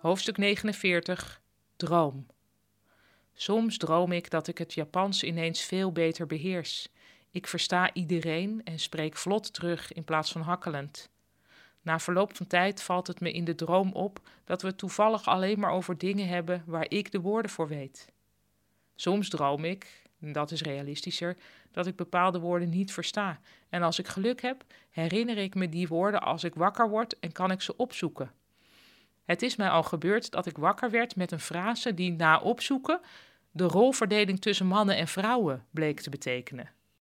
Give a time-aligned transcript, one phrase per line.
[0.00, 1.40] Hoofdstuk 49
[1.76, 2.26] Droom
[3.34, 6.88] Soms droom ik dat ik het Japans ineens veel beter beheers.
[7.30, 11.10] Ik versta iedereen en spreek vlot terug in plaats van hakkelend.
[11.82, 15.58] Na verloop van tijd valt het me in de droom op dat we toevallig alleen
[15.58, 18.12] maar over dingen hebben waar ik de woorden voor weet.
[18.94, 21.36] Soms droom ik, en dat is realistischer,
[21.70, 23.40] dat ik bepaalde woorden niet versta.
[23.68, 27.32] En als ik geluk heb, herinner ik me die woorden als ik wakker word en
[27.32, 28.38] kan ik ze opzoeken.
[29.30, 33.00] Het is mij al gebeurd dat ik wakker werd met een frase die na opzoeken
[33.50, 36.70] de rolverdeling tussen mannen en vrouwen bleek te betekenen.